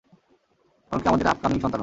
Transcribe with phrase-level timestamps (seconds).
[0.91, 1.79] এমনকি আমাদের আপকামিং সন্তানও।